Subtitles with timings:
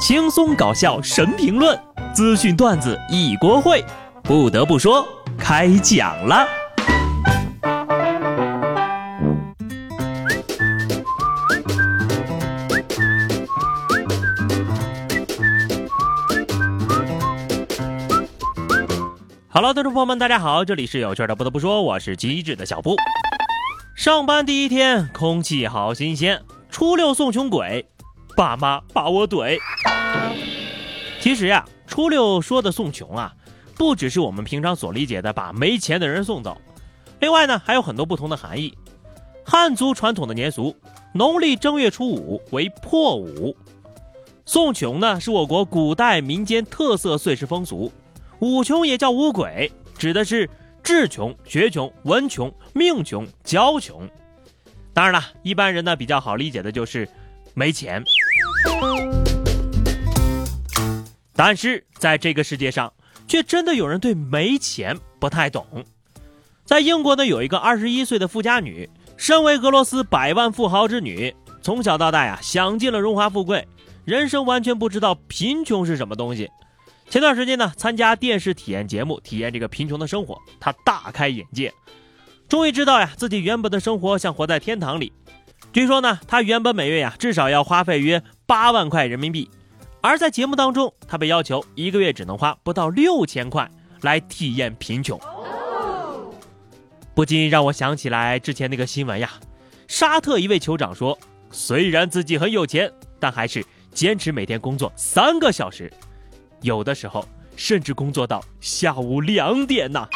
[0.00, 1.78] 轻松搞笑神评论，
[2.14, 3.84] 资讯段子一锅烩。
[4.22, 5.06] 不得不说，
[5.38, 6.48] 开讲了。
[19.50, 21.36] Hello，观众朋友们，大家好，这里是有趣的。
[21.36, 22.96] 不得不说，我是机智的小布。
[23.94, 26.40] 上班第一天，空气好新鲜。
[26.70, 27.89] 初六送穷鬼，
[28.40, 29.58] 爸妈把我怼。
[31.20, 33.34] 其实呀，初六说的送穷啊，
[33.76, 36.58] 不只是我们平常所理解的把没钱的人送走，
[37.20, 38.74] 另外呢，还有很多不同的含义。
[39.44, 40.74] 汉族传统的年俗，
[41.12, 43.54] 农历正月初五为破五。
[44.46, 47.92] 送穷呢，是我国古代民间特色岁时风俗。
[48.38, 50.48] 五穷也叫五鬼，指的是
[50.82, 54.08] 智穷、学穷、文穷、命穷、交穷。
[54.94, 57.06] 当然了，一般人呢比较好理解的就是
[57.52, 58.02] 没钱。
[61.42, 62.92] 但是在这个世界上，
[63.26, 65.66] 却真的有人对没钱不太懂。
[66.66, 73.66] 在英国呢，有一个二十一岁的富家女，身为俄罗斯百万富豪之女，从小到大呀，享尽了荣华富贵，
[74.04, 76.50] 人生完全不知道贫穷是什么东西。
[77.08, 81.72] 前段时间呢，参加电视体验节目，体验这个贫穷的生活，她大开眼界。
[82.50, 85.10] 终于知道呀，自己原本的生活像活在天堂里。
[85.72, 89.48] 据说呢，他原本每月呀至少要花费约八万块人民币，
[90.02, 93.70] 而在节目当中，他被要求一个月只能花不到六千块
[94.00, 95.20] 来体验贫穷，
[97.14, 99.30] 不禁让我想起来之前那个新闻呀。
[99.88, 101.18] 沙特一位酋长说，
[101.50, 103.62] 虽然自己很有钱，但还是
[103.92, 105.92] 坚持每天工作三个小时，
[106.62, 110.08] 有的时候甚至工作到下午两点呐。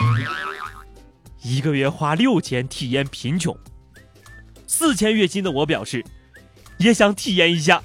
[1.42, 3.54] 一个月花六千体验贫穷，
[4.66, 6.02] 四千月薪的我表示，
[6.78, 7.82] 也想体验一下。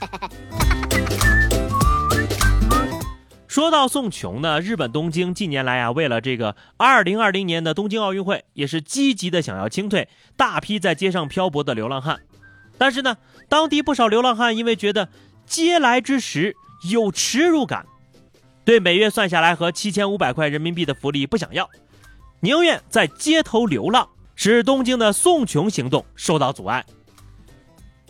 [3.59, 12.21] 说到送穷呢，日本东京近年来啊，为了这个二零二零年的东京奥运会，也是积极的想要清退大批在街上漂泊的流浪汉。
[12.77, 13.17] 但是呢，
[13.49, 15.09] 当地不少流浪汉因为觉得
[15.45, 16.55] 嗟来之食
[16.89, 17.85] 有耻辱感，
[18.63, 21.69] 对每月算下来和七千五百块人民币的福利不想要。
[22.39, 26.85] 宁愿在街头流浪，使东京的送穷行动受到阻碍。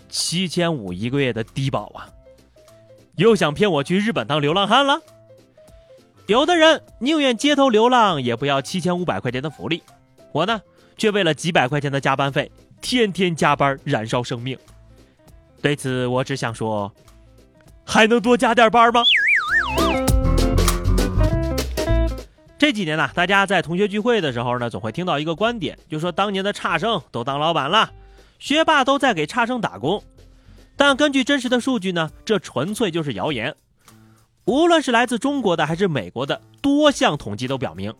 [0.09, 2.05] 七千五一个月的低保啊，
[3.15, 5.01] 又想骗我去日本当流浪汉了？
[6.29, 9.81] 有的人宁愿街头流浪，也不要七千五百块钱的福利。
[10.31, 10.61] 我呢，
[10.95, 12.51] 却为了几百块钱的加班费，
[12.81, 14.55] 天天加班燃烧生命。
[15.59, 16.93] 对此，我只想说，
[17.83, 19.01] 还能多加点班吗？
[22.59, 27.91] 这几年呢，大家在同学聚会的时候呢，总会听到一个观点，就说当年的差生都当老板了，
[28.37, 30.03] 学霸都在给差生打工。
[30.77, 33.55] 但根据真实的数据呢，这纯粹就是谣言。
[34.49, 37.93] 无论是来自中国的还是美国的多项统计都表明，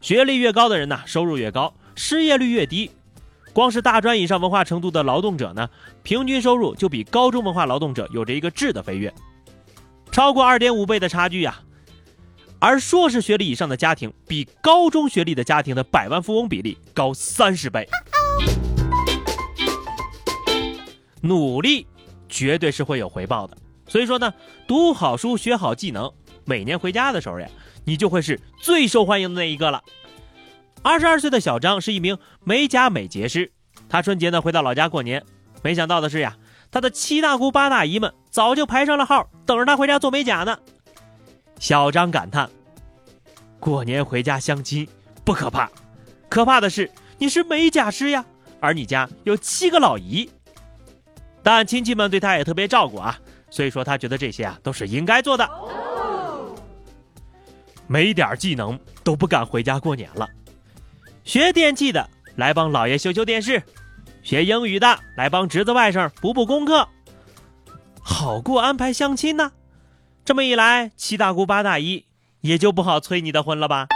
[0.00, 2.88] 学历越高的人呢，收入越高，失业率越低。
[3.52, 5.68] 光是大专以上文化程度的劳动者呢，
[6.04, 9.12] 平均收入就比高中文化劳动者有着一个质的飞跃，
[10.12, 11.58] 超过二点五倍的差距呀。
[12.60, 17.88] 而硕士学历以上的家庭比高中学历的家庭的百万富翁比例高三十倍。
[21.20, 21.88] 努力
[22.28, 23.56] 绝对是会有回报的，
[23.88, 24.32] 所以说呢，
[24.66, 26.12] 读好书学好技能，
[26.44, 27.48] 每年回家的时候呀，
[27.84, 29.82] 你就会是最受欢迎的那一个了。
[30.82, 33.50] 二十二岁的小张是一名美甲美睫师，
[33.88, 35.24] 他春节呢回到老家过年，
[35.62, 36.36] 没想到的是呀，
[36.70, 40.58] 他的七大姑八大姨们早就排上了号，等着他回家做美甲呢。
[41.58, 42.48] 小张感叹
[43.58, 44.86] ：“过年回家相亲
[45.24, 45.68] 不可怕，
[46.28, 46.88] 可怕的是
[47.18, 48.24] 你是美甲师呀，
[48.60, 50.30] 而你家有七个老姨。
[51.42, 53.18] 但亲戚们对他也特别照顾啊，
[53.50, 55.48] 所以说他觉得这些啊都是应该做的。
[57.86, 60.28] 没点技能都不敢回家过年了。
[61.24, 63.62] 学电器的来帮老爷修修电视，
[64.22, 66.88] 学英语的来帮侄子外甥补补功课，
[68.02, 69.52] 好过安排相亲呢。”
[70.24, 72.04] 这么一来，七大姑八大姨
[72.42, 73.86] 也就不好催你的婚了吧？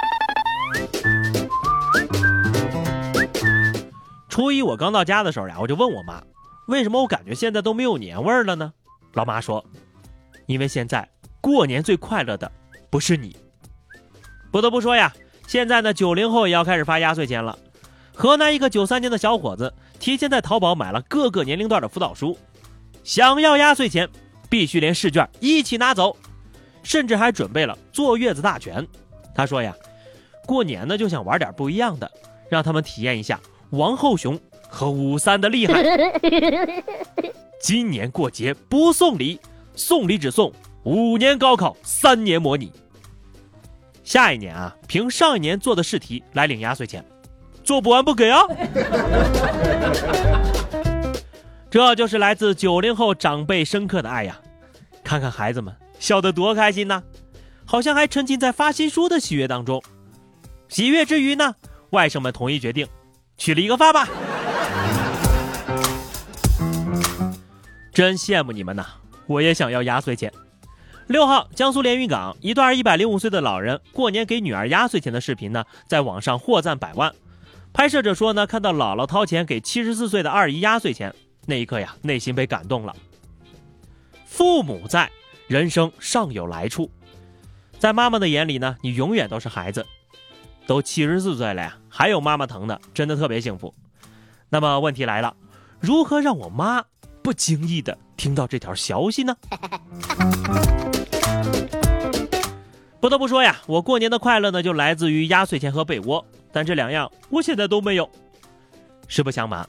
[4.31, 6.23] 初一我刚到家的时候呀，我就问我妈，
[6.67, 8.73] 为什么我感觉现在都没有年味儿了呢？
[9.15, 9.65] 老妈说，
[10.47, 11.09] 因为现在
[11.41, 12.51] 过年最快乐的
[12.91, 13.37] 不是你。
[14.51, 15.13] 不得不说呀，
[15.47, 17.59] 现在呢九零后也要开始发压岁钱了。
[18.15, 22.39] 河南一个九三年的小伙子提前在淘宝买了各个年龄段的辅导书，
[23.05, 24.09] 想要压岁钱。
[24.51, 26.15] 必须连试卷一起拿走，
[26.83, 28.87] 甚至还准备了坐月子大全。
[29.35, 29.75] 他说呀，
[30.45, 32.13] 过年呢就想玩点不一样的，
[32.51, 34.39] 让他们体验一下王后雄
[34.69, 35.83] 和武三的厉害。
[37.63, 39.41] 今年过节不送礼，
[39.77, 42.73] 送礼只送五年高考，三年模拟。
[44.03, 47.05] 下一年啊，凭上一年做的试题来领压岁钱，
[47.63, 48.43] 做不完不给啊！
[51.71, 54.41] 这就是来自九零后长辈深刻的爱呀！
[55.05, 57.01] 看看孩子们笑得多开心呐，
[57.65, 59.81] 好像还沉浸在发新书的喜悦当中。
[60.69, 61.55] 喜悦之余呢，
[61.91, 62.89] 外甥们统一决定，
[63.37, 64.09] 取了一个发吧。
[67.93, 68.87] 真羡慕你们呐，
[69.27, 70.33] 我也想要压岁钱。
[71.09, 77.13] 六号，江苏连云港一段一百零五岁的老人过年给女儿压岁钱的视频呢，在网上获赞百万。
[77.75, 81.15] 拍摄者说呢，看到姥姥掏钱给七十四岁的二姨压岁钱。
[81.45, 82.97] 那一刻呀，内心被感动了。
[84.25, 85.11] 父母在，
[85.47, 86.91] 人生尚有来处。
[87.79, 89.85] 在妈妈的眼里呢，你永远都是孩子。
[90.67, 93.75] 都七十四岁了呀，还有妈妈疼的，真的特别幸福。
[94.49, 95.37] 那么问题来了，
[95.81, 96.85] 如何让我妈
[97.23, 99.37] 不经意的听到这条消息呢？
[103.01, 108.09] 不得不说呀，我过年的快乐呢，就来自于压岁钱和被窝，但这两样我现在都没有。
[109.09, 109.69] 实不相瞒。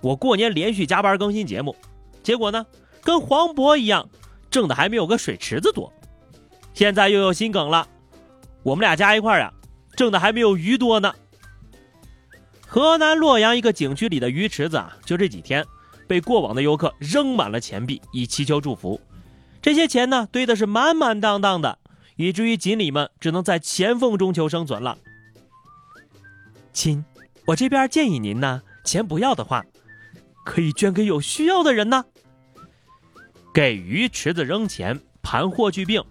[0.00, 1.76] 我过年连续加班更新节目，
[2.24, 2.66] 结果呢，
[3.02, 4.08] 跟黄渤一样，
[4.50, 5.92] 挣的还没有个水池子多。
[6.74, 7.86] 现在又有新梗了，
[8.64, 9.52] 我们俩加一块呀，
[9.94, 11.14] 挣的还没有鱼多呢。
[12.66, 15.64] 河南洛阳一个景区里的鱼池子啊，就这几天
[16.12, 19.00] 被过往的游客扔满了钱币，以祈求祝福。
[19.62, 21.78] 这些钱呢，堆的是满满当当的，
[22.16, 24.98] 以至于锦鲤们只能在钱缝中求生存了。
[26.70, 27.02] 亲，
[27.46, 29.64] 我这边建议您呢，钱不要的话。
[30.44, 32.04] 可以捐给有需要的人呢。
[33.54, 36.04] 给鱼池子扔钱，盘霍去病，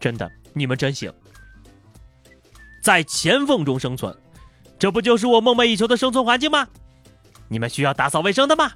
[0.00, 1.12] 真的，你们真行。
[2.82, 4.12] 在钱缝中生存，
[4.80, 6.66] 这不就是我梦寐以求的生存环境吗？
[7.46, 8.72] 你们需要打扫卫生的吗？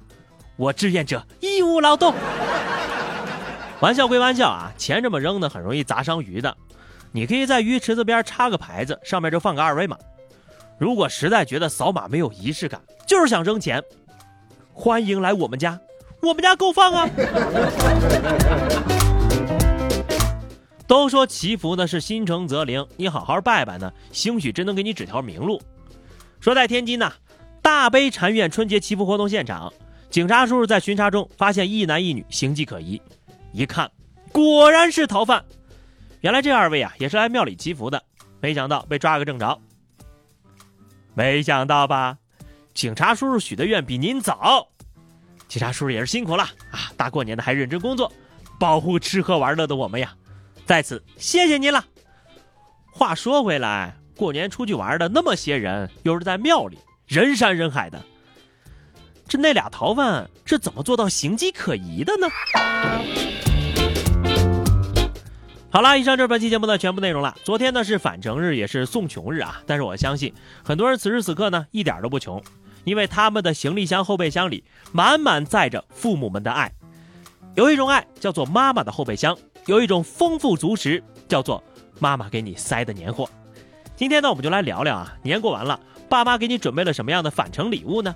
[0.57, 2.13] 我志愿者义务劳动。
[3.79, 6.57] 玩笑归玩笑啊，钱这么扔呢，很容易砸伤鱼的。
[7.11, 9.95] 你可以在鱼池子边插个牌子，上面就放个二维码。
[10.79, 13.83] 如果实在觉得扫码没有仪式感，就是想扔钱。
[14.73, 15.79] 欢迎来我们家，
[16.21, 17.07] 我们家够放啊！
[20.87, 25.61] 都说祈福呢是心诚则灵，你好好拜拜呢，兴许真能给你指条明路。
[26.39, 27.11] 说在天津呢，
[27.61, 29.71] 大悲禅院春节祈福活动现场，
[30.09, 33.01] 警察叔叔在巡查中发现一男一女形迹可疑，
[33.51, 33.91] 一看
[34.31, 35.43] 果然是逃犯。
[36.21, 38.01] 原来这二位啊也是来庙里祈福的，
[38.39, 39.59] 没想到被抓个正着。
[41.13, 42.17] 没想到吧？
[42.73, 44.67] 警察叔叔许的愿比您早，
[45.47, 46.91] 警察叔叔也是辛苦了啊！
[46.95, 48.11] 大过年的还认真工作，
[48.59, 50.15] 保护吃喝玩乐的我们呀，
[50.65, 51.83] 在此谢谢您了。
[52.91, 56.77] 话说回来，过年出去玩的那么些人，又是在庙里，
[57.07, 58.03] 人山人海的，
[59.27, 62.27] 这那俩逃犯是怎么做到形迹可疑的呢？
[65.69, 67.35] 好了，以上就是本期节目的全部内容了。
[67.43, 69.61] 昨天呢是返程日，也是送穷日啊。
[69.65, 70.33] 但是我相信
[70.63, 72.41] 很多人此时此刻呢一点都不穷，
[72.85, 74.63] 因为他们的行李箱后备箱里
[74.93, 76.71] 满满载着父母们的爱。
[77.55, 81.61] 有一种爱叫做妈妈的后备箱，有一种丰富足食叫做
[81.99, 83.29] 妈妈给你塞的年货。
[83.97, 85.77] 今天呢我们就来聊聊啊，年过完了，
[86.07, 88.15] 爸妈给你准备了什么样的返程礼物呢？